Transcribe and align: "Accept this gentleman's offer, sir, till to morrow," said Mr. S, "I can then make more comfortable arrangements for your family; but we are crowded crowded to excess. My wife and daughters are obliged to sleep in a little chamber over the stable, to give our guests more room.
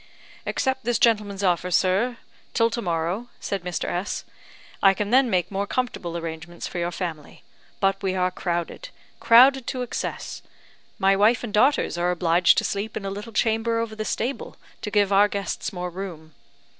"Accept 0.47 0.83
this 0.83 0.97
gentleman's 0.97 1.43
offer, 1.43 1.69
sir, 1.69 2.17
till 2.55 2.71
to 2.71 2.81
morrow," 2.81 3.29
said 3.39 3.61
Mr. 3.63 3.87
S, 3.87 4.25
"I 4.81 4.95
can 4.95 5.11
then 5.11 5.29
make 5.29 5.51
more 5.51 5.67
comfortable 5.67 6.17
arrangements 6.17 6.65
for 6.65 6.79
your 6.79 6.89
family; 6.89 7.43
but 7.79 8.01
we 8.01 8.15
are 8.15 8.31
crowded 8.31 8.89
crowded 9.19 9.67
to 9.67 9.83
excess. 9.83 10.41
My 10.97 11.15
wife 11.15 11.43
and 11.43 11.53
daughters 11.53 11.99
are 11.99 12.09
obliged 12.09 12.57
to 12.57 12.63
sleep 12.63 12.97
in 12.97 13.05
a 13.05 13.11
little 13.11 13.31
chamber 13.31 13.77
over 13.77 13.95
the 13.95 14.03
stable, 14.03 14.57
to 14.81 14.89
give 14.89 15.13
our 15.13 15.27
guests 15.27 15.71
more 15.71 15.91
room. 15.91 16.33